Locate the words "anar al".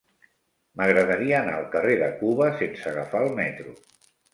1.41-1.69